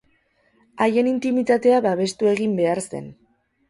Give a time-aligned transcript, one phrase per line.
[0.85, 3.11] Haien intimitatea babestu egin behar zen.